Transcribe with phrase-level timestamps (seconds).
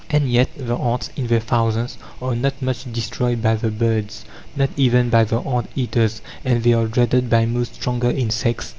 [0.09, 4.71] And yet the ants, in their thousands, are not much destroyed by the birds, not
[4.75, 8.69] even by the ant eaters, and they are dreaded by most stronger insects.